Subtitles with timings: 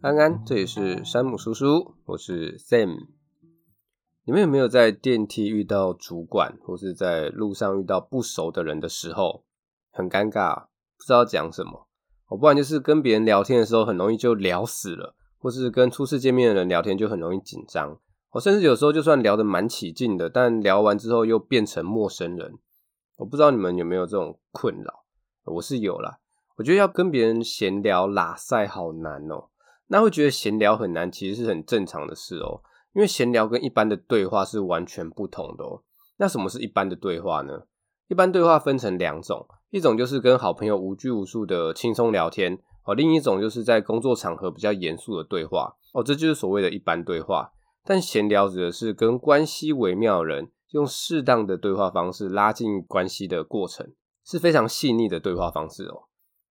[0.00, 3.08] 安安，这里是山姆叔叔，我是 Sam。
[4.24, 9.44] 你们有没有在电梯遇到主管，或是在路上遇到不熟的人的时候，
[9.90, 10.66] 很尴尬，
[10.96, 11.88] 不知道讲什么？
[12.28, 17.98] 我，不然就是跟别人聊天的时候，很容易就聊死了，或是跟初次见面的人聊天就很容易紧张。
[18.30, 22.52] 我甚至有时候就算聊得蛮起劲的，但聊完之后又变成陌生人。
[23.16, 25.04] 我不知道你们有没有这种困扰？
[25.46, 26.18] 我是有啦。
[26.58, 29.50] 我觉得要跟别人闲聊拉塞好难喔。
[29.88, 32.62] 那会觉得闲聊很难，其实是很正常的事喔，
[32.94, 35.82] 因为闲聊跟一般的对话是完全不同的喔。
[36.18, 37.62] 那什么是一般的对话呢？
[38.08, 47.52] 一般对话分成两种，一种就是跟好朋友无拘无束的轻松聊天喔，另一种就是在工作场合比较严肃的对话哦，这就是所谓的一般对话。
[47.84, 53.94] 但闲聊指的是跟关系微妙的人用适当的对话方式拉近关系的过程，
[54.26, 56.07] 是非常细腻的对话方式喔。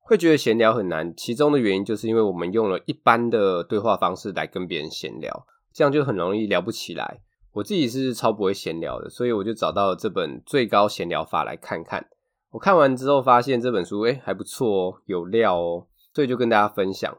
[0.07, 7.19] 会觉得闲聊很难，其中的原因就是因为我们用了一般的对话方式来跟别人闲聊，这样就很容易聊不起来。
[7.51, 12.07] 我自己是超不会闲聊的，所以我就找到了这本《最高闲聊法》来看看。
[12.51, 17.17] 我看完之后发现这本书诶还不错哦，有料哦，所以就跟大家分享。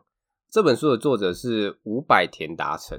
[0.51, 2.99] 这本书的作者是伍百田达成，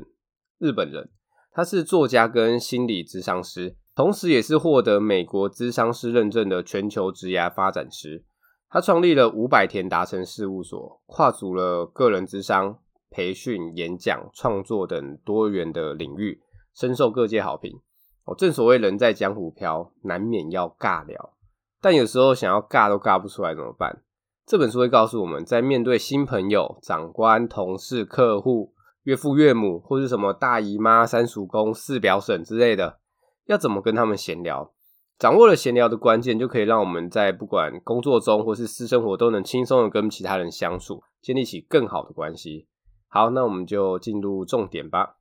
[0.60, 1.10] 日本人，
[1.52, 8.24] 他是作家跟心理咨商师，同时也是获得美国咨商师认证的全球职涯发展师。
[8.72, 12.78] 他创立了五百田达成事务所，跨足了个人智商、
[13.10, 16.40] 培训、演讲、创作等多元的领域，
[16.76, 17.80] 深受各界好评。
[18.26, 21.34] 哦，正所谓人在江湖飘，难免要尬聊，
[21.82, 24.04] 但有时候想要尬都尬不出来怎么办？
[24.46, 33.00] 这本书会告诉我们在面对新朋友、长官、同事、客户、岳父岳母，或是什么大姨妈、三叔公、四表婶之类的，
[33.46, 34.72] 要怎么跟他们闲聊。
[35.20, 42.68] 掌握了闲聊的关键，就可以让我们在不管工作中或是私生活都能轻松的跟其他人相处，建立起更好的关系。
[43.10, 45.18] 好，那我们就进入重点吧。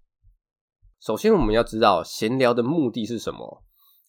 [1.01, 3.65] 首先，我们要知道闲聊的目的是什么？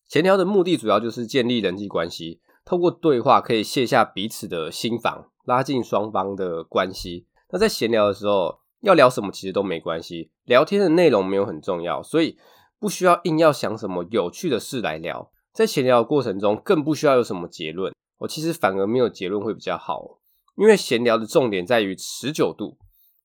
[0.07, 7.25] 闲聊的目的主要就是建立人际关系，透过对话可以卸下彼此的心防，拉近双方的关系。
[7.49, 12.37] 那在闲聊的时候，要聊什么其实都没关系，聊天的内容没有很重要，所以
[12.79, 15.31] 不需要硬要想什么有趣的事来聊。
[15.59, 17.93] 在闲聊的过程中，更不需要有什么结论。
[18.19, 20.19] 我其实反而没有结论会比较好，
[20.55, 22.77] 因为闲聊的重点在于持久度，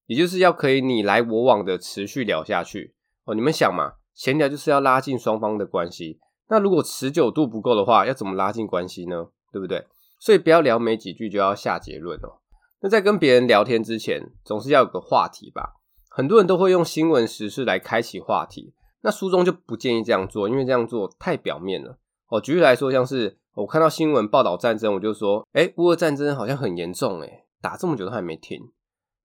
[0.06, 2.92] 也就是要可以你来我往的持续聊下去。
[3.24, 6.18] 哦，你们想嘛，闲聊就是要拉近双方的关系。
[6.48, 9.28] 那如果持久度不够的话，要怎么拉近关系呢？
[9.52, 9.86] 对不对？
[10.18, 12.40] 所以不要聊没几句就要下结论哦。
[12.80, 15.74] 那在跟别人聊天之前，总是要有个话题吧。
[16.10, 21.96] 很多人都会用新闻时事来开启话题，那书中就不建议这样做，因为这样做太表面了。
[22.34, 28.60] 我举例来说，像是我看到新闻报道战争，我就说，诶，乌俄战争好像很严重，诶，打这么久都还没停。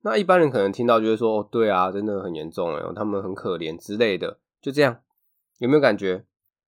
[0.03, 4.99] 那一般人可能听到就会说，哦，对啊，真的很严重，诶，他们很可怜之类的，就这样，
[5.57, 6.25] 有没有感觉？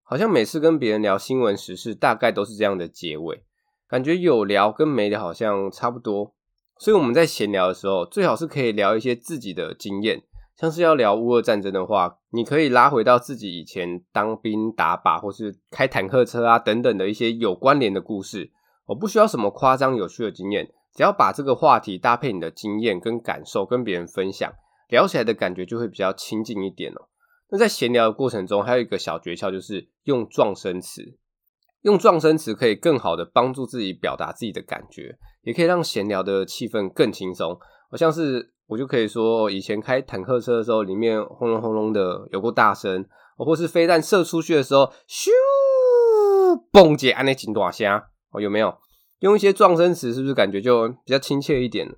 [0.05, 3.43] 好像每次跟别人聊新闻时事，大概都是这样的结尾，
[3.89, 6.35] 感觉有聊跟没聊好像差不多。
[6.79, 10.23] 所以我们在闲聊的时候，最好是可以聊一些自己的经验。
[10.59, 18.51] 像是要聊乌俄战争的话，你可以拉回到自己以前当兵打靶，或是开坦克车啊等等的一些有关联的故事。
[18.87, 24.53] 我不需要什么夸张有趣的经验，只要把这个话题搭配你的经验跟感受跟别人分享，
[24.89, 27.07] 聊起来的感觉就会比较亲近一点哦。
[27.51, 31.17] 那在闲聊的过程中，还有一个小诀窍，就是用撞声词。
[31.83, 37.57] 用撞声词可以更好的帮助自己表达自己的感觉，也可以让闲聊的气氛更轻松。
[37.89, 38.55] 好像是。
[38.69, 43.05] 我就可以说，以前开坦克车的时候，里面轰隆轰隆的有过大声，
[43.37, 45.31] 或是飞弹射出去的时候，咻，
[46.71, 47.91] 蹦姐安那金大声，
[48.31, 48.77] 哦，有没有？
[49.21, 51.97] 用一些撞声词，是不是感觉就比较亲切一点？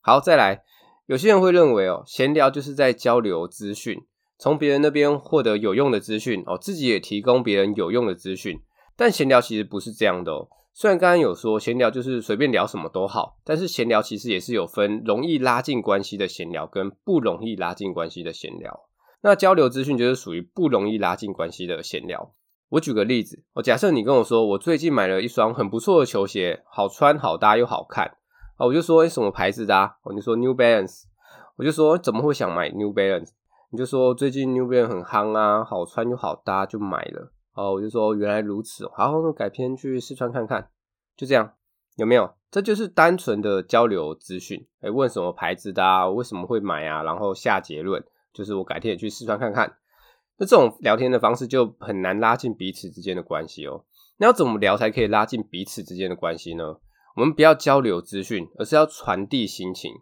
[0.00, 0.62] 好，再来，
[1.06, 3.98] 有些人会认为哦，闲聊就是在交流资讯，
[4.38, 8.60] 从别人那边获得有用的资讯，哦，自己也提供别人有用的资讯，
[8.96, 10.48] 但闲聊其实不是这样的哦。
[10.80, 18.84] 虽然刚刚有说闲聊就是随便聊什么都好，但是闲聊其实也是有分容易拉近关系的闲聊跟不容易拉近关系的闲聊。
[19.22, 22.32] 那交流资讯就是属于不容易拉近关系的闲聊。
[22.68, 28.12] 我举个例子，我假设你跟我说我最近买了一双很不错的球鞋，好穿好搭又好看
[28.56, 29.96] 啊，我就说什么牌子的啊？
[30.04, 31.06] 我就说 New Balance，
[31.56, 33.30] 我就说怎么会想买 New Balance？
[33.72, 37.32] 你就说最近 New Balance 很夯啊，好穿又好搭就买了。
[37.58, 40.70] 哦，我就说原来如此，好，那改天去试穿看看，
[41.16, 41.54] 就这样，
[41.96, 42.32] 有没有？
[42.52, 44.64] 这就是单纯的交流资讯。
[44.82, 46.08] 诶，问什么牌子的啊？
[46.08, 47.02] 为什么会买啊？
[47.02, 49.76] 然后下结论，就是我改天也去试穿看看。
[50.36, 53.84] 那这种聊天的方式就很难拉近彼此之间的关系哦。
[54.18, 56.76] 那要怎么聊才可以拉近彼此之间的关系呢？
[57.16, 59.92] 我们不要交流资讯，而是要传递心情。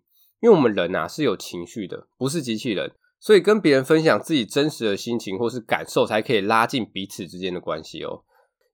[0.41, 8.23] 因为我们人啊是有情绪的，不是机器人，所以跟别人分享自己真实的心情或是感受，才可以拉近彼此之间的关系哦。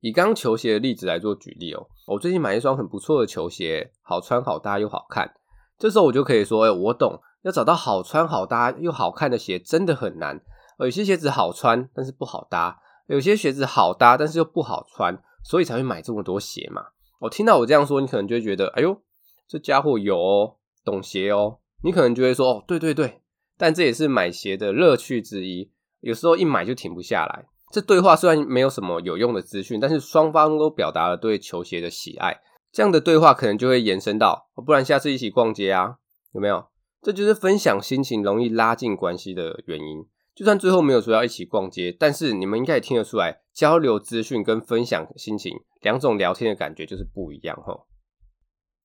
[0.00, 5.32] 以刚球鞋的例子来做举例哦，我最近买一双很不错的球鞋，好穿好搭又好看。
[5.78, 10.40] 这时候我就可以说，哎，我懂，要找到好穿好搭又好看的鞋真的很难。
[10.78, 16.86] 有些鞋子好穿，但是不好搭；有些鞋子好搭，但是又不好穿，所以才会买这么多鞋嘛。
[17.20, 19.00] 我听到我这样说，你可能就会觉得，哎呦，
[19.46, 21.60] 这家伙有哦，懂鞋哦。
[21.84, 23.21] 你可能就会说，哦，对对对，
[23.62, 25.70] 但这也是买鞋的乐趣之一。
[26.00, 27.44] 有时候一买就停不下来。
[27.70, 32.40] 这对话虽然没有什么有用的资讯，但是双方都表达了对球鞋的喜爱。
[32.72, 35.98] 这样的对话可能就会延伸到，不然下次一起逛街啊，
[36.32, 36.64] 有没有？
[37.00, 40.04] 这就是分享心情容易拉近关系的原因。
[40.34, 47.84] 就算最后没有说要一起逛街，但是你们应该也听得出来，交流资讯跟分享心情两种聊天的感觉就是不一样齁。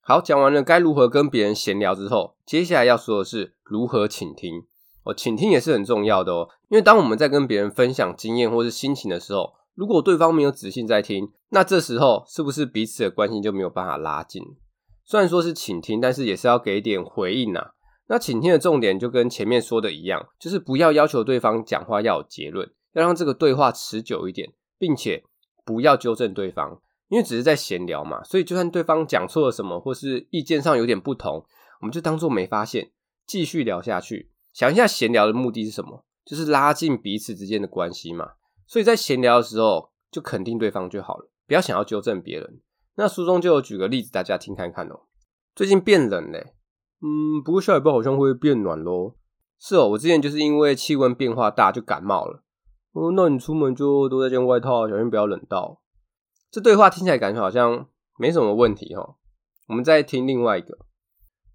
[0.09, 4.63] 好，讲完了该如何跟别人闲聊之后，接下来要说的是如何倾听。
[5.03, 14.41] 哦，倾听也是很重要的哦，因为当我们在跟别人分享经验或是心情的时候，如果对方没有仔细在听，那这时候是不是彼此的关系就没有办法拉近？
[15.03, 17.71] 虽然说是倾听，但是也是要给点回应呐。
[18.07, 25.25] 那倾听的重点就跟前面说的一样，就是不要要求对方讲话要有结论，要让这个对话持久一点，并且
[25.65, 31.45] 不要纠正对方，因为只是在闲聊嘛，所以就算对方讲错了什么，或是意见上有点不同，
[31.81, 32.91] 我们就当做没发现，
[33.25, 34.31] 继续聊下去。
[34.53, 36.05] 想一下，闲聊的目的是什么？
[36.25, 38.31] 就是拉近彼此之间的关系嘛。
[38.65, 42.59] 所以在闲聊的时候，就肯定对方就好了，不要想要纠正别人。
[42.95, 45.01] 那书中就有举个例子，大家听看看哦。
[45.55, 46.53] 最近变冷嘞，
[47.01, 49.15] 嗯，不过下礼拜好像会变暖咯。
[49.59, 52.43] 是哦，我之前就是因为气温变化大就感冒了。
[52.91, 55.79] 哦，那你出门就多带件外套，小心不要冷到。
[56.49, 59.15] 这对话听起来感觉好像没什么问题哦。
[59.67, 60.77] 我们再听另外一个，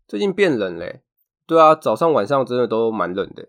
[0.07, 1.03] 最近变冷嘞。
[1.47, 3.49] 对啊，早上晚上真的都蛮冷的。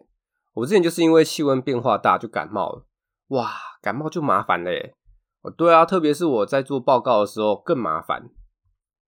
[0.54, 2.86] 我之前就是因为气温变化大就感冒了，
[3.30, 3.52] 哇，
[3.82, 4.96] 感冒就麻烦嘞。
[5.42, 8.30] 哦，对啊，特别是我在做报告的时候更麻烦。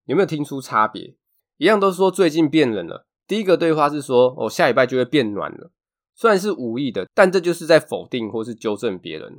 [0.05, 1.15] 有没有听出差别？
[1.57, 3.07] 一样都说最近变冷了。
[3.25, 5.71] 第一个对话是说，哦，下礼拜就会变暖了。
[6.13, 9.37] 虽然是无意的，但这就是在否定或是纠正别人。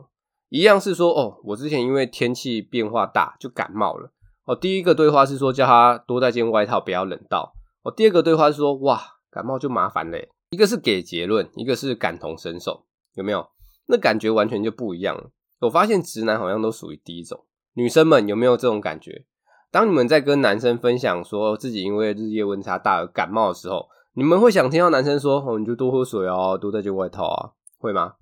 [0.56, 4.10] 一样是说，哦，我之前因为天气变化大就感冒了。
[4.44, 7.52] 哦，第一个对话是说叫他多带件外套，不要冷到。
[7.82, 9.12] 哦，第二个对话是说，哇。
[9.28, 12.86] 感冒就麻烦嘞，一个是给结论，一个是感同身受，
[13.16, 13.46] 有没有？
[13.86, 15.30] 那感觉完全就不一样了。
[15.60, 17.44] 我发现直男好像都属于第一种，
[17.74, 19.26] 女生们有没有这种感觉？
[19.70, 28.14] 当你们在跟男生分享说自己因为日夜温差大而感冒的时候，你们会想听到男生说：“哦，你就多喝水哦，多带件外套啊，会吗？”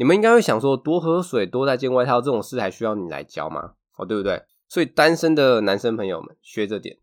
[0.00, 4.42] 你们应该会想说：“多喝水，多带件外套这种事还需要你来教吗？”哦，对不对？
[4.66, 6.96] 所以单身的男生朋友们学着点，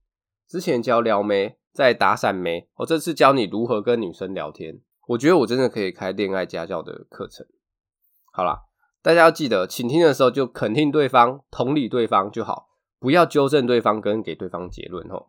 [0.50, 1.60] 之前教撩妹。
[1.72, 4.82] 在打伞妹，我这次教你如何跟女生聊天。
[5.10, 7.46] 我觉得我真的可以开恋爱家教的课程。
[8.34, 8.62] 好啦，
[9.04, 12.70] 大家要记得，倾听的时候就肯定对方、同理对方就好，
[13.00, 15.28] 不要纠正对方跟给对方结论齁。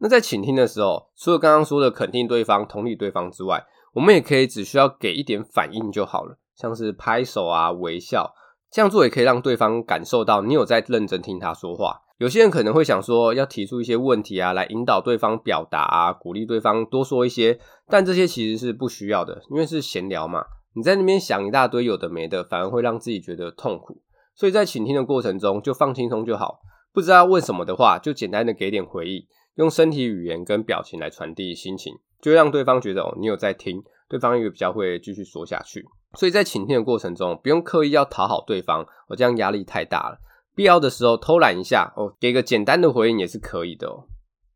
[0.00, 8.34] 那在倾听的时候，除了刚刚说的肯定对方、同理对方之外，我们也可以只需要给一点反应就好了，像是拍手啊、微笑，
[8.70, 12.00] 这样做也可以让对方感受到你有在认真听他说话。
[12.18, 20.42] 有些人可能会想说，要提出一些问题啊，来引导对方表达啊，鼓励对方多说一些，但这些其实是不需要的，因为是闲聊嘛。
[20.74, 24.00] 你在那边想一大堆有的没的，反而会让自己觉得痛苦。
[24.34, 26.60] 所以在倾听的过程中，就放轻松就好。
[26.92, 29.26] 不知道问什么的话，就简单的给点回应，
[29.56, 35.84] 用身体语言跟表情来传递心情，就让对方觉得哦，你有在听，对方也比较会继续说下去。
[36.14, 40.18] 所以在倾听的过程中，不用刻意要讨好对方，我这样压力太大了。
[40.54, 44.06] 必要的时候偷懒一下哦，给个简单的回应也是可以的哦。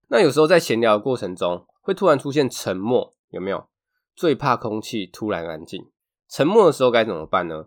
[0.09, 3.67] 那有时候在闲聊的过程中，会突然出现沉默，有没有？
[4.17, 5.91] 最怕空气突然安静。
[6.29, 7.67] 沉默的时候该怎么办呢？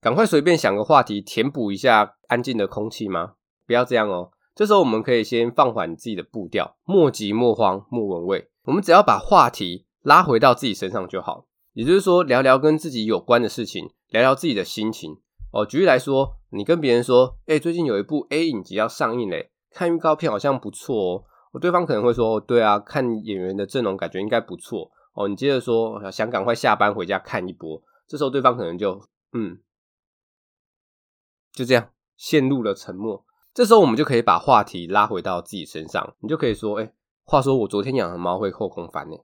[0.00, 3.34] 赶快随便想个话题填补一下安静的空气吗？
[3.66, 4.30] 不要这样哦。
[4.54, 8.50] 这时候我们可以先放缓自己的步调，莫急莫慌莫闻味。
[8.64, 11.46] 我们只要把话题拉回到自己身上就好。
[11.74, 15.18] 也就是说，聊聊跟自己有关的事情，聊聊自己的心情。
[15.52, 21.24] 哦，举例来说，你跟别人说，哎，最近有一部 A 影集要上映嘞，看预告片好像不错哦。
[21.52, 25.28] 我对方可能会说，对啊，看演员的阵容感觉应该不错哦。
[25.28, 29.00] 你接着说，想赶快下班回家看一波，这时候对方可能就，
[29.32, 29.58] 嗯，
[31.52, 33.24] 就这样陷入了沉默。
[33.52, 36.92] 这时候我们就可以把话题拉回到自己身上，你就可以说，哎，
[37.24, 39.16] 话说我昨天养的猫会后空翻呢。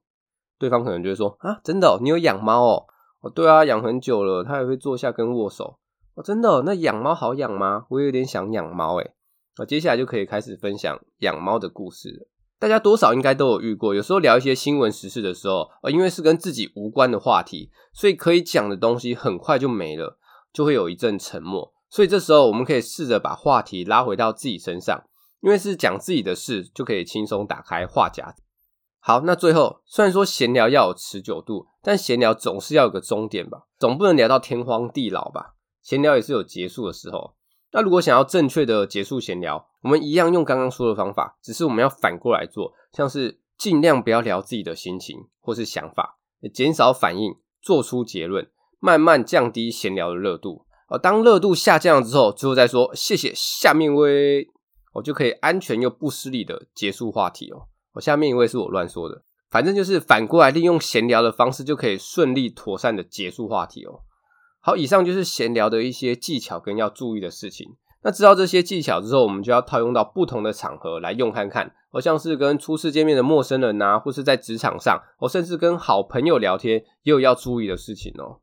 [0.61, 2.85] 对方可能就会说，啊，真的，你有养猫哦？
[3.23, 5.79] 哦，对啊，养很久了，它也会坐下跟握手。
[6.15, 6.63] 哦，真的？
[6.67, 7.87] 那养猫好养吗？
[7.89, 9.15] 我有点想养猫诶。
[9.59, 12.29] 我接下来就可以开始分享养猫的故事了。
[12.59, 20.19] 大家多少应该都有遇过，有时候聊一些新闻时事的时候，呃，因为是跟自己无关的话题，所以可以讲的东西很快就没了，
[20.53, 21.73] 就会有一阵沉默。
[21.89, 25.03] 所以这时候我们可以试着把话题拉回到自己身上，
[25.41, 28.43] 因为是讲自己的事，就可以轻松打开话匣子。
[29.03, 35.55] 好，那最后虽然说闲聊要有持久度，但闲聊总是要有个终点吧，总不能聊到天荒地老吧？
[35.83, 37.35] 闲聊也是有结束的时候。
[37.73, 46.19] 那如果想要正确的结束闲聊，我们一样用刚刚说的方法，只是我们要反过来做，像是尽量不要聊自己的心情或是想法，
[46.53, 50.67] 减少反应，做出结论，慢慢降低闲聊的热度。
[50.89, 54.47] 哦，当热度下降了之后，最后再说谢谢，下面微，
[54.93, 57.70] 我就可以安全又不失礼的结束话题哦。
[57.95, 64.01] 我下面一位是我乱说的，反正就是反过来利用闲聊的方式，就可以顺利妥善的结束话题哦。
[64.61, 67.67] 好，以上就是闲聊的一些技巧跟要注意的事情。
[68.03, 71.75] 那知道这些技巧之后，我们就要套用到不同的场合来用看看。
[71.91, 78.41] 哦，像是跟初次见面的陌生人啊，或是在职场上，我，甚至跟好朋友聊天，也有要注意的事情哦。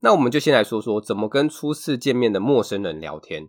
[0.00, 3.48] 那我们就先来说说怎么跟初次见面的陌生人聊天。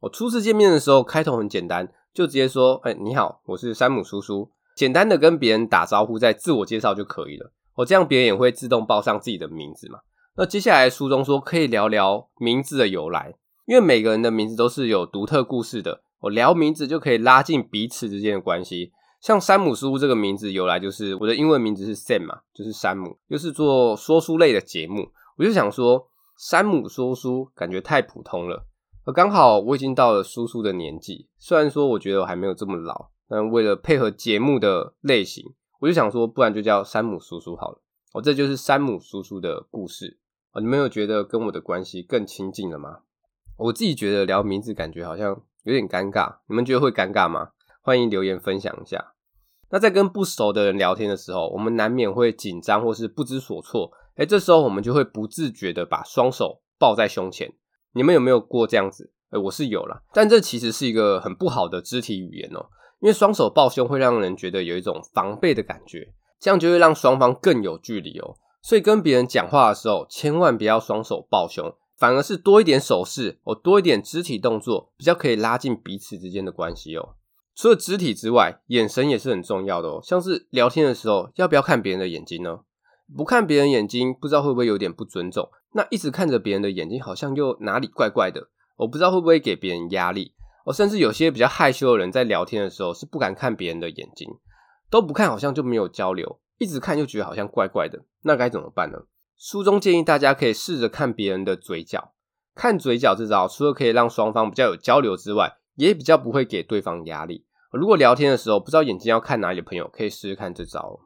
[0.00, 7.52] 我初次见面的时候，开头很简单，就直接说：“哎，你好，我是山姆叔叔。”简单的跟别人打招呼，再自我介绍就可以了。
[7.74, 10.00] 哦，这样别人也会自动报上自己的名字嘛。
[10.36, 13.34] 那接下来书中说可以聊聊名字的由来，
[13.66, 16.02] 因为每个人的名字都是有独特故事的。
[16.20, 18.92] 我聊名字就可以拉近彼此之间的关系。
[19.20, 28.66] 像山姆叔叔这个名字由来就是我的英文名字是 Sam 嘛，就是山姆，又是做说书类的节目，我就想说山姆说书感觉太普通了。
[29.04, 33.11] 而刚好我已经到了叔叔的年纪，虽然说我觉得我还没有这么老。
[33.32, 37.80] 但为了配合节目的类型，我就想说，不然就叫山姆叔叔好了。
[38.12, 40.18] 哦，这就是山姆叔叔的故事。
[40.52, 42.98] 哦，你们有觉得跟我的关系更亲近了吗？
[43.56, 47.52] 我自己觉得聊名字感觉好像有点尴尬，你们觉得会尴尬吗？
[47.80, 49.14] 欢迎留言分享一下。
[49.70, 53.92] 那在跟不熟的人聊天的时候，我们难免会紧张或是不知所措。
[54.16, 57.54] 诶，这时候我们就会不自觉的把双手抱在胸前。
[57.94, 59.10] 你们有没有过这样子？
[59.30, 62.66] 诶，我是有啦，但这其实是一个很不好的肢体语言哦。
[63.02, 68.36] 因为双手抱胸会让人觉得有一种防备的感觉，这样就会让双方更有距离哦。
[68.62, 77.16] 所以跟别人讲话的时候，千万不要双手抱胸，反而是多一点手势哦，多一点肢体动作，比较可以拉近彼此之间的关系哦。
[77.56, 80.00] 除了肢体之外，眼神也是很重要的哦。
[80.02, 82.60] 像是聊天的时候，要不要看别人的眼睛呢？
[83.16, 85.50] 不看别人眼睛，不知道会不会有点不尊重？
[85.72, 90.32] 那一直看着别人的眼睛，好像又哪里怪怪的，我不知道会不会给别人压力。
[90.64, 94.28] 哦，甚至有些比较害羞的人在聊天的时候是不敢看别人的眼睛，
[94.90, 98.98] 都不看好像就没有交流，一直看又觉得好像怪怪的，那该怎么办呢？
[99.36, 102.12] 书中建议大家可以试着看别人的嘴角，
[102.54, 107.44] 看嘴角这招除了可以让双方比较有交流之外，也比较不会给对方压力。
[107.72, 111.00] 如果聊天的时候不知道眼睛要看哪里的朋友，可以试试看这招。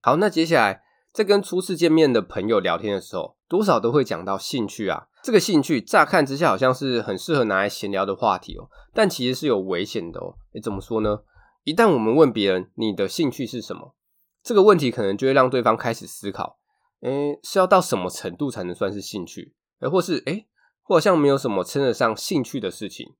[0.00, 0.82] 好，那接下来
[1.12, 5.08] 在跟初次见面的朋友聊天的时候，多少都会讲到兴趣啊。
[5.22, 10.36] 这个兴趣乍看之下好像是很适合拿来闲聊的话题哦，但其实是有危险的哦。
[10.54, 11.20] 诶，怎么说呢？
[11.64, 13.94] 一旦我们问别人你的兴趣是什么，
[14.42, 16.56] 这个问题可能就会让对方开始思考，
[17.02, 19.54] 诶，是要到什么程度才能算是兴趣？
[19.80, 20.46] 诶，或是诶，
[20.80, 23.14] 或像没有什么称得上兴趣的事情。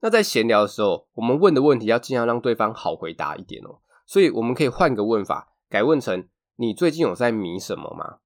[0.00, 3.78] 那在闲聊的时候，我们问的问题要尽量让对方好回答一点哦。
[4.04, 8.18] 所以我们可以换个问法，改问成你最近有在迷什么吗？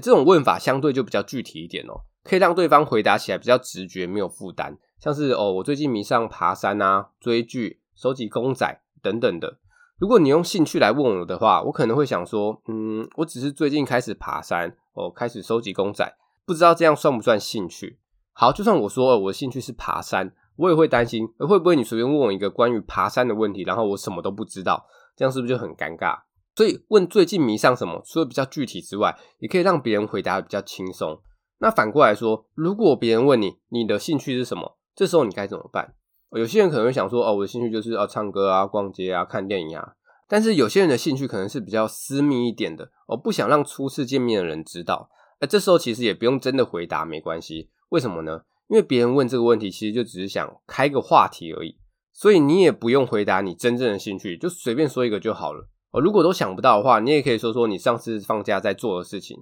[0.00, 2.02] 这种问法相对就比较具体一点哦。
[2.24, 4.76] 可以让对方回答起来比较直觉，没有负担。
[4.98, 9.58] 像是哦，我最近迷上爬山啊、追剧、收集公仔等等的。
[9.98, 17.98] 如果你用兴趣来问我的话，我可能会想说，嗯，我只是最近开始爬山，哦，开始收集公仔，不知道这样算不算兴趣？
[18.32, 24.84] 好，就算我说了我的兴趣是爬山，我也会担心，会不会你随便问我一个关于爬山的问题，然后我什么都不知道，
[25.14, 26.18] 这样是不是就很尴尬？
[26.56, 31.20] 所以问最近迷上什么，除了比较具体之外，也可以让别人回答比较轻松。
[31.58, 35.94] 那反过来说，如果别人问你你的兴趣是什么，这时候你该怎么办？
[36.32, 39.92] 有些人可能会想说，哦，我的兴趣就是啊，唱歌啊，逛街啊，看电影啊。
[40.28, 45.08] 但是有些人的兴趣可能是比较私密一点的，我不想让初次见面的人知道。
[45.40, 47.70] 那这时候其实也不用真的回答，没关系。
[47.90, 48.40] 为什么呢？
[48.68, 51.78] 因为别人问这个问题，其实就只是想开个话题而已，
[52.12, 55.68] 所以你也不用回答你真正的兴趣，就随便说一个就好了。
[56.00, 59.36] 如果都想不到的话，你也可以说说你上次放假在做的事情。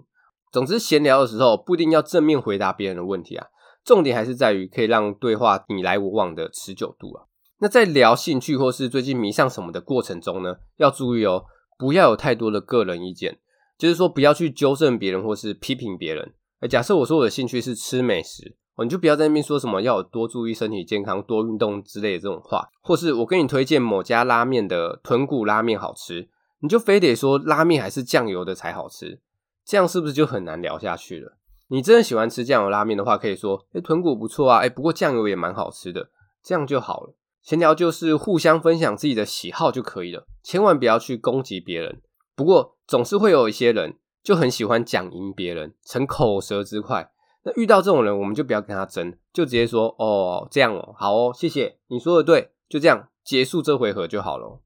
[0.53, 3.47] 总之，闲聊的时候不一定要正面回答别人的问题啊，
[3.85, 7.25] 重点还是在于可以让对话你来我往的持久度啊。
[7.59, 11.45] 那在聊兴趣或是最近迷上什么的过程中呢，要注意哦，
[11.79, 13.39] 不要有太多的个人意见，
[13.77, 16.35] 就是说不要去纠正别人或是批评别人。
[16.69, 26.29] 假设我说我的兴趣是吃美食，哦，你就不要在那边说什么要多注意身体健康、多运动之类的这种话，或是我跟你推荐某家拉面的豚骨拉面好吃，
[26.65, 29.21] 你就非得说拉面还是酱油的才好吃，
[29.67, 31.37] 这样是不是就很难聊下去了？
[31.69, 36.09] 你真的喜欢吃酱油拉面的话，可以说，诶，豚骨不错啊，诶，不过酱油也蛮好吃的，
[36.43, 37.15] 这样就好了。
[37.43, 42.01] 闲聊就是互相分享自己的喜好就可以了，千万不要去攻击别人。
[42.35, 47.11] 不过总是会有一些人就很喜欢讲赢别人，逞口舌之快。
[47.43, 54.63] 那遇到这种人，我们就不要跟他争，就直接说，哦，这样哦，好哦，谢谢，你说的对，就这样结束这回合就好了。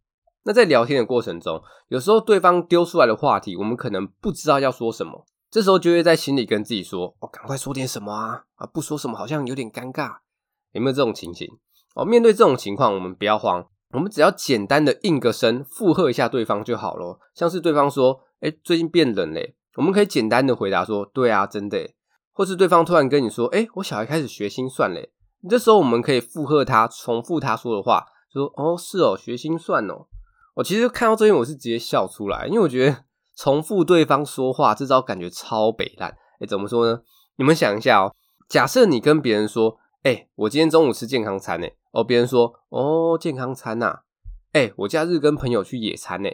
[0.48, 5.26] 那在聊天的过程中，有时候对方丢出来的话题，我们可能不知道要说什么。
[5.50, 8.44] 这时候就会在心里跟自己说：“哦，赶快说点什么啊！
[8.54, 10.16] 啊，不说什么好像有点尴尬。”
[10.72, 11.46] 有没有这种情形？
[11.94, 13.62] 哦，面对这种情况，我们不要慌，
[13.92, 17.20] 我们只要简单的应个声，附和一下对方就好了。
[17.34, 21.90] 像是对方说：“哎，最近变冷嘞。”我们可以简单的回答说：“对啊，真的。”
[22.32, 25.12] 或是对方突然跟你说：“哎，我小孩开始学心算嘞。”
[25.46, 30.06] 这时候我们可以附和他，重复他说的话，说：“哦，是哦，学心算哦。”
[30.58, 33.04] 我其实看到这边，我是直接笑出来，因为我觉得。
[33.36, 36.16] 重复对方说话，这招感觉超北烂。
[36.40, 37.02] 哎，怎么说呢？
[37.36, 38.12] 你们想一下哦，
[38.48, 44.00] 假设你跟别人说：“哎，我今天中午吃健康餐。”哎，哦，别人说：“哦，健康餐呐。”
[44.50, 46.20] 哎，我假日跟朋友去野餐。
[46.20, 46.28] 呢，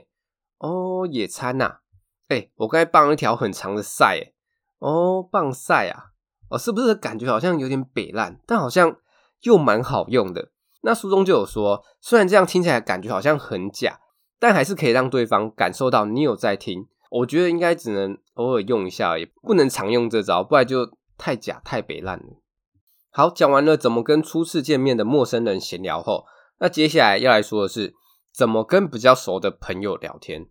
[0.57, 1.81] 哦，野餐呐。
[2.29, 4.23] 哎，我刚才棒了一条很长的赛。
[4.23, 4.33] 哎，
[4.79, 6.15] 哦，棒赛啊。
[6.49, 8.97] 哦，是不是感觉好像有点北烂，但好像
[9.43, 10.49] 又蛮好用的？
[10.81, 14.01] 那书中就有说，虽然这样听起来感觉好像很假，
[14.39, 16.87] 但还是可以让对方感受到你有在听。
[17.11, 22.41] 我觉得应该只能偶尔用一下，也不能常用这招，不然就太假太北烂了。
[23.11, 26.25] 好，讲完了怎么跟初次见面的陌生人闲聊后，
[26.59, 27.95] 那接下来要来说的是
[28.35, 30.47] 怎么跟比较熟的朋友聊天。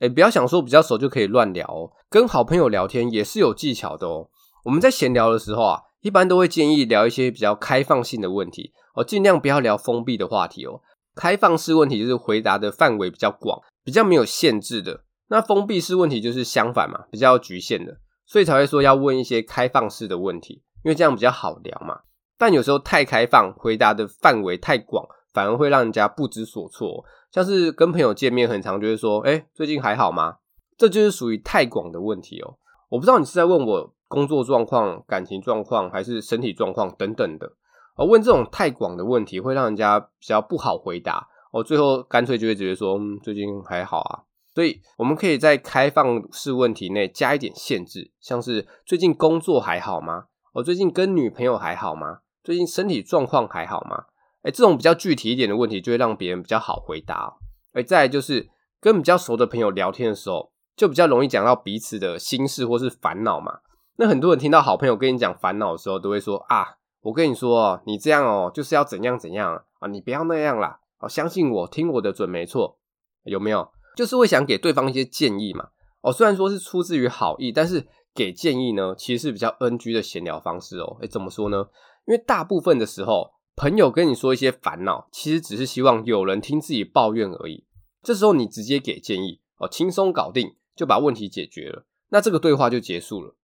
[0.00, 4.28] 诶，不要想说比较熟就可以乱聊哦，跟好朋友聊天也是有技巧的哦。
[4.64, 10.80] 我们在闲聊的时候啊，一般都会建议聊一些比较开放性的问题哦，尽量不要聊封闭的话题哦。
[11.18, 15.02] 开放式问题就是回答的范围比较广，比较没有限制的。
[15.26, 22.02] 那封闭式问题就是相反嘛，比较局限的，所以才会说要问一些开放式的问题，因为这样比较好聊嘛。
[22.38, 27.04] 但有时候太开放，回答的范围太广，反而会让人家不知所措。
[27.32, 30.36] 像是跟朋友见面，很常就会说：“哎，最近还好吗？”
[30.78, 32.54] 这就是属于太广的问题哦。
[32.90, 37.52] 我不知道你是在问我工作状况、感情状况，还是身体状况等等的。
[37.98, 41.28] 而问这种太广的问题，会让人家比较不好回答。
[41.52, 44.22] 我最后干脆就会直接说：“嗯，最近还好啊。”
[44.54, 50.24] 所以，我们可以在开放式问题内加一点限制，像是最近工作还好吗？
[50.54, 52.20] 我最近跟女朋友还好吗？
[52.42, 54.04] 最近身体状况还好吗？
[54.42, 57.34] 哎，这种比较具体一点的问题，就会让别人比较好回答。
[57.72, 58.48] 哎，再来就是
[58.80, 63.60] 跟比较熟的朋友聊天的时候，就比较容易讲到彼此的心事或是烦恼嘛。
[63.96, 66.76] 那很多人听到好朋友跟你讲烦恼的时候，都会说啊，
[67.08, 72.78] 我跟你说哦，你这样哦，就是要怎样怎样啊，你不要那样啦，哦，相信我，听我的准没错，
[73.24, 73.70] 有没有？
[73.96, 75.70] 就是会想给对方一些建议嘛，
[76.02, 80.98] 哦，虽然说是出自于好意，但是给建议呢，其实是比较 NG 的闲聊方式哦。
[81.00, 81.68] 诶，怎么说呢？
[82.06, 87.64] 因为大部分的时候，朋友跟你说一些烦恼，其实只是希望有人听自己抱怨而已。
[88.02, 93.34] 这时候你直接给建议，哦，轻松搞定，就把问题解决了，那这个对话就结束了。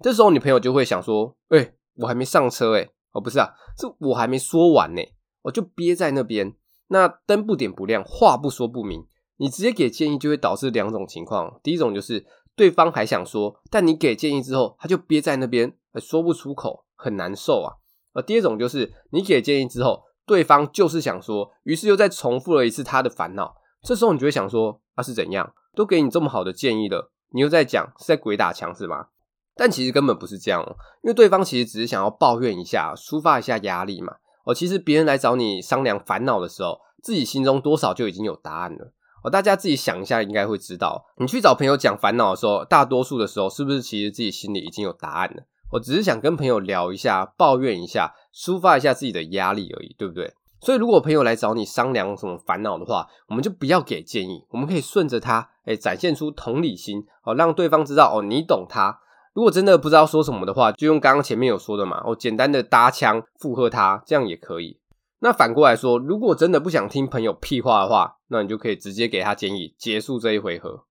[0.00, 5.00] 这时候你朋友就会想说，诶，我还没上车诶，哦，不是啊，是我还没说完呢，
[5.42, 6.54] 我就憋在那边，
[6.88, 9.06] 那灯不点不亮，话不说不明。
[9.36, 17.74] 你直接给建议就会导致两种情况，第一种就是对方还想说，但你给建议之后，他就憋在那边，说不出口，很难受啊。
[18.12, 25.54] 而第二种就是你给建议之后，对方就是想说，于是又再重复了一次他的烦恼，这时候你就会想说，啊是怎样？
[25.74, 29.08] 都给你这么好的建议了，你又在讲，是在鬼打墙是吗？
[29.56, 30.64] 但其实根本不是这样，
[31.02, 34.14] 因为对方其实只是想要抱怨一下，抒发一下压力嘛。
[34.44, 38.92] 哦，其实别人来找你商量烦恼的时候，自己心中多少就已经有答案了。
[39.22, 45.44] 哦，大家自己想一下，应该会知道，你去找朋友讲烦恼的时候，大多数的时候，是不是其实自己心里已经有答案了？
[45.70, 50.34] 我只是想跟朋友聊一下，抱怨一下，抒发一下自己的压力而已，对不对？
[50.60, 59.00] 所以，如果朋友来找你商量什么烦恼的话，我们就不要给建议，我们可以顺着他，诶，展现出同理心，哦，让对方知道，哦，你懂他。
[59.34, 64.78] 如果真的不知道说什么的话，就用刚刚前面有说的嘛，哦，简单的搭腔附和他，这样也可以。
[65.18, 70.84] 那反过来说，如果真的不想听朋友屁话的话，那你就可以直接给他建议，结束这一回合。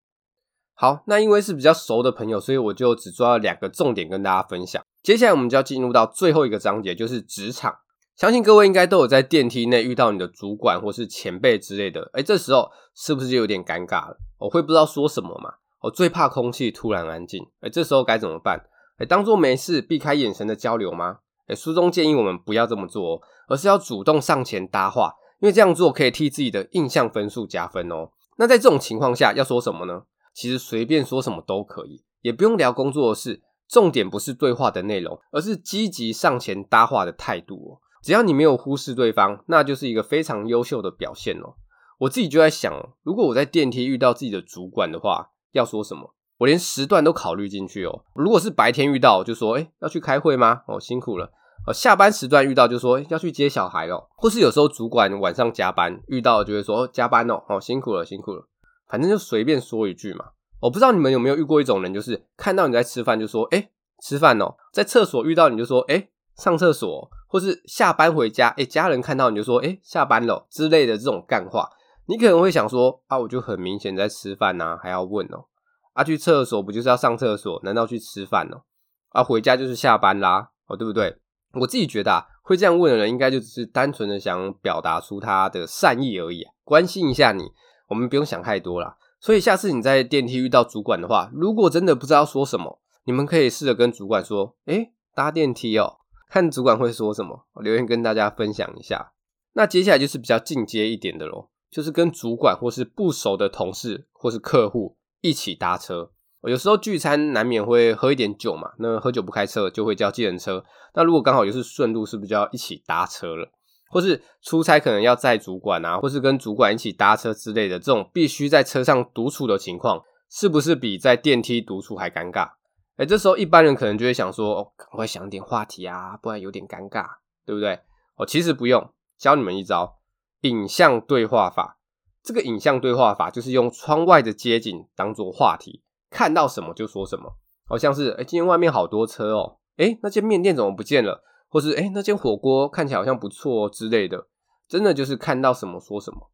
[0.74, 4.82] 好，那因为是比较熟的朋友，所以我就只抓了两个重点跟大家分享。
[5.02, 7.76] 接下来我们就要进入到最后一个章节，就是职场。
[8.16, 14.18] 相信各位应该都有在电梯内遇到你的主管或是前辈之类的，诶，这时候是不是就有点尴尬了？
[14.38, 15.54] 我会不知道说什么嘛？
[15.82, 18.64] 我最怕空气突然安静，诶，这时候该怎么办？
[18.98, 21.18] 诶，当做没事，避开眼神的交流吗？
[21.48, 28.10] 诶，书中建议我们不要这么做哦，而是要主动上前搭话，因为这样做可以替自己的印象分数加分哦。
[28.36, 30.02] 那在这种情况下要说什么呢？
[30.32, 33.42] 其实随便说什么都可以，也不用聊工作的事。
[33.68, 37.80] 重点不是对话的内容，而是积极上前搭话的态度哦。
[38.02, 41.54] 只要你没有忽视对方，那就是一个非常优秀的表现哦。
[42.00, 42.70] 我自己就在想，
[43.02, 46.14] 如果我在电梯遇到自己的主管的话，要说什么？
[46.38, 48.04] 我连时段都考虑进去哦。
[48.14, 50.62] 如果是白天遇到，就说：“诶，要去开会吗？
[50.66, 51.30] 哦，辛苦了。”
[51.64, 58.48] 哦，下班时段遇到就说：“，要去接小孩了。”或是有时候主管晚上加班遇到，就会说：“加班哦，哦，辛苦了，辛苦了。”
[58.90, 60.30] 反正就随便说一句嘛。
[60.60, 63.70] 我不知道你们有没有遇过一种人，就是看到你在吃饭就说：“诶，
[64.02, 71.70] 吃饭哦。”在厕所遇到你就说：“诶，上厕所。”或是下班回家，诶，家人看到你就说：“诶，下班了。”之类的这种干话。
[72.06, 75.46] 你可能会想说：“啊，我就很明显在吃饭呐，还要问哦。”
[75.94, 77.60] 啊，去厕所不就是要上厕所？
[77.64, 78.62] 难道去吃饭哦？
[79.10, 81.18] 啊，回家就是下班啦，哦，对不对？
[81.60, 87.52] 我自己觉得啊，会这样问的人，应该就只是单纯的想表达出他的善意而已，关心一下你。
[87.88, 88.96] 我们不用想太多啦。
[89.20, 99.12] 所以下次你在电梯遇到主管的话，如果真的不知道说什么，你们可以试着跟主管说：“诶，搭电梯哦。”看主管会说什么，留言跟大家分享一下。
[99.52, 104.96] 那接下来就是比较进阶一点的咯，就是跟主管或是不熟的同事或是客户。
[105.24, 106.10] 一起搭车，
[106.42, 108.72] 有时候聚餐难免会喝一点酒嘛。
[108.80, 110.64] 那喝酒不开车，就会叫计程车。
[110.94, 113.48] 那如果刚好也是顺路，是不是就要一起搭车了？
[113.88, 122.50] 或是出差可能要载主管啊，或是跟主管一起搭车之类的，这种必须在车上独处的情况，是不是比在电梯独处还尴尬？
[122.96, 127.06] 哎，这时候一般人可能就会想说，哦，赶快想点话题啊，不然有点尴尬，
[127.46, 127.78] 对不对？
[128.16, 130.00] 哦，其实不用，教你们一招，
[130.42, 131.78] 影像对话法。
[132.22, 137.36] 这个影像对话法就是用窗外的街景当做话题，看到什么就说什么。
[137.66, 141.24] 好像是，哎，今天外面好多车哦，哎，那间面店怎么不见了？
[141.48, 144.28] 或是，哎，那间火锅看起来好像不错哦之类的。
[144.68, 146.30] 真的就是看到什么说什么。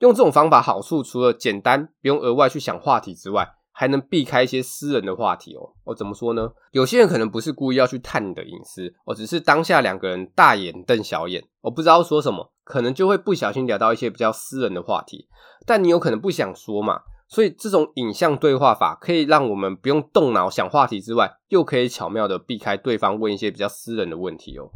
[0.00, 5.72] 用这种方法好处除了简单，不用额外去想话题之外，还能避开一些私人的话题哦。
[5.84, 6.50] 我怎么说呢？
[6.72, 12.52] 有些人可能不是故意要去探你的隐私，哦，只是当下两个人大眼瞪小眼，我不知道说什么。
[12.70, 15.26] 可能就会不小心聊到一些比较私人的话题，
[15.66, 24.70] 但你有可能不想说嘛，所以这种影像对话法可以让我们不用动脑想话题之外，又可以巧妙的避开对方问一些比较私人的问题哦。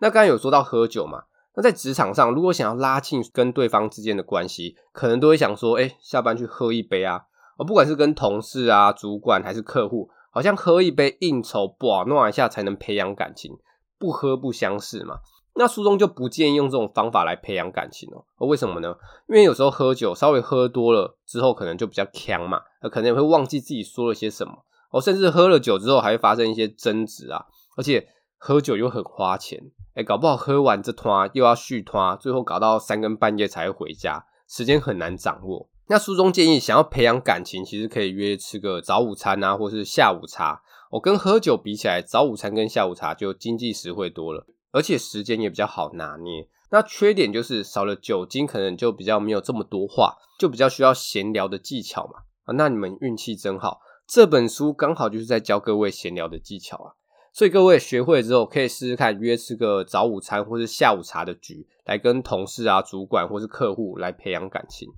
[0.00, 7.22] 那刚才有说到喝酒嘛，那在职场上如果想要拉近跟对方之间的关系，可能都会想说，哎，下班去喝一杯啊，
[7.58, 13.58] 而，不管是跟同事啊、主管还是客户，好像喝一杯应酬，把弄一下才能培养感情，
[13.98, 15.18] 不喝不相识嘛。
[15.58, 18.24] 那书中就不建议用这种方法来培养感情哦。
[18.46, 18.94] 为什么呢？
[19.28, 22.60] 因为有时候喝酒稍微喝多了之后，可能就比较锵嘛，
[22.92, 27.44] 可能也会忘记自己说了些什么哦，甚至喝了酒之后还会发生一些争执啊。
[27.76, 29.60] 而且喝酒又很花钱，
[29.94, 35.68] 哎，搞不好喝完这摊又要续摊，最后搞到三更半夜才会回家，时间很难掌握。
[35.88, 40.62] 那书中建议，想要培养感情，其实可以约吃个早午餐啊，或是下午茶。
[40.92, 44.46] 我跟喝酒比起来，早午餐跟下午茶就经济实惠多了。
[44.70, 52.20] 而且时间也比较好拿捏，那缺点就是少了酒精，可能就比较没有这么多话，就比较需要闲聊的技巧嘛。
[52.44, 56.92] 啊，那你们运气真好，这本书刚好就是在教各位闲聊的技巧啊。
[57.32, 64.88] 所以各位学会之后，可以试试看约吃个早午餐或是下午茶的局，来跟同事啊、主管或是客户来培养感情。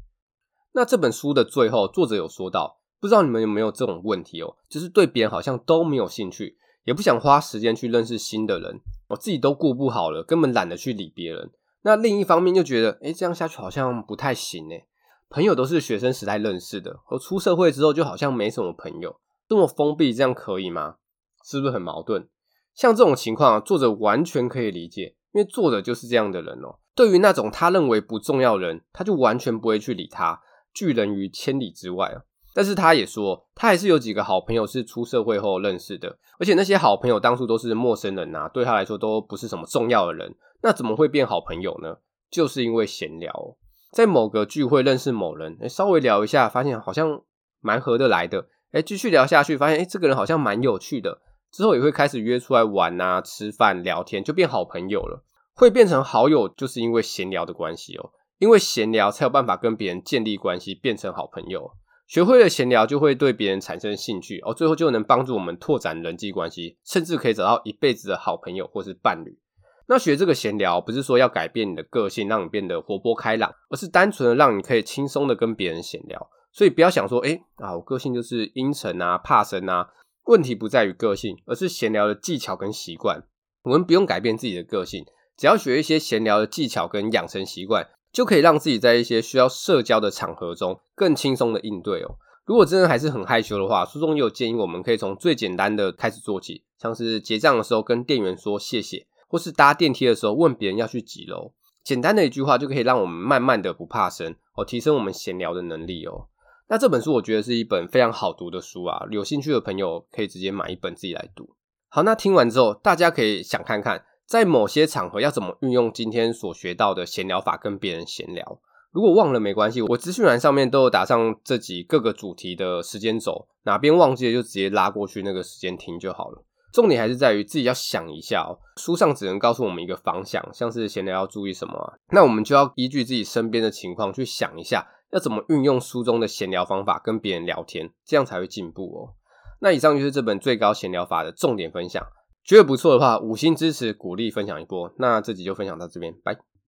[0.72, 8.80] 那这本书的最后，作者有说到，不知道你们有没有这种问题哦，就是对别人好像都没有兴趣，也不想花时间去认识新的人。
[9.08, 11.50] 我自己都顾不好了，根本懒得去理别人。
[11.82, 14.86] 那另一方面就觉得，诶，这样下去好像不太行诶。
[15.28, 20.96] 朋友都是学生时代认识的，我出社会之后就好像没什么朋友，这么封闭，这样可以吗？
[21.44, 22.28] 是不是很矛盾？
[22.74, 26.78] 像这种情况，作者完全可以理解，因为作者就是这样的人哦。
[26.94, 30.40] 对于那种他认为不重要的人，他就完全不会去理他，
[30.74, 32.22] 拒人于千里之外啊。
[32.54, 41.96] 但是他也说，他还是有几个好朋友是出社会后认识的，而且那些好朋友当初都是陌生人啊，对他来说都不是什么重要的人，那怎么会变好朋友呢？
[42.30, 43.56] 就是因为闲聊，
[43.92, 47.22] 在某个聚会认识某人，稍微聊一下，发现好像
[47.60, 55.24] 蛮合得来的，诶，继续聊下去，发现诶，这个人好像蛮有趣的，之后也会开始约出来玩啊、吃饭、聊天，就变好朋友了。
[55.52, 61.72] 会变成好友，就是因为闲聊的关系哦，因为闲聊才有办法跟别人建立关系，变成好朋友。
[62.10, 69.38] 学会了闲聊，就会对别人产生兴趣哦，最后就能帮助我们拓展人际关系，甚至可以找到一辈子的好朋友或是伴侣。
[69.86, 76.28] 那学这个闲聊，不是说要改变你的个性，让你变得活泼开朗，而是单纯的让你可以轻松的跟别人闲聊。
[76.50, 79.90] 所以不要想说，诶啊，我个性就是阴沉啊、怕生啊。
[80.24, 83.22] 问题不在于个性，而是闲聊的技巧跟习惯。
[83.62, 85.04] 我们不用改变自己的个性，
[85.36, 92.16] 只要学一些闲聊的技巧跟养成习惯，就可以让自己在一些需要社交的场合中更轻松的应对哦。
[92.46, 101.52] 如果真的还是很害羞的话，书中也有建议，我们可以从最简单的开始做起，像是结账的时候跟店员说谢谢，或是搭电梯的时候问别人要去几楼，
[101.84, 106.26] 简单的一句话就可以让我们慢慢的不怕生哦，提升我们闲聊的能力哦。
[106.68, 111.54] 那这本书我觉得是一本非常好读的书啊，有兴趣的朋友可以直接买一本自己来读。
[111.88, 118.60] 好，那听完之后，大家可以想看看，在某些场合要怎么运用今天所学到的闲聊法跟别人闲聊。
[118.92, 126.44] 如果忘了没关系，我资讯栏上面都有打上这集各个主题的时间轴，哪边忘记了就直接拉过去那个时间听就好了。
[126.72, 139.14] 重点还是在于自己要想一下哦，书上只能告诉我们一个方向，像是闲聊要注意什么，那我们就要依据自己身边的情况去想一下，要怎么运用书中的闲聊方法跟别人聊天，这样才会进步哦。
[139.58, 142.06] 那以上就是这本最高闲聊法的重点分享，
[142.44, 144.92] 觉得不错的话，五星支持鼓励分享一波。
[144.98, 146.49] 那这集就分享到这边，拜。